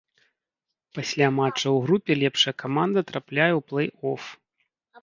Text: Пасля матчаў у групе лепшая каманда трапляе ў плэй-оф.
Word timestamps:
Пасля 0.99 1.27
матчаў 1.39 1.73
у 1.81 1.83
групе 1.87 2.11
лепшая 2.25 2.55
каманда 2.65 2.99
трапляе 3.13 3.49
ў 3.53 3.61
плэй-оф. 3.71 4.21